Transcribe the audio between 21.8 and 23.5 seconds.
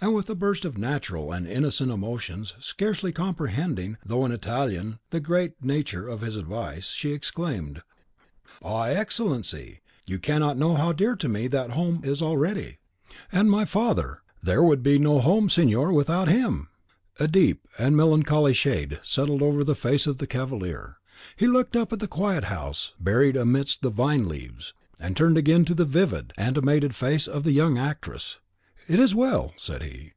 at the quiet house buried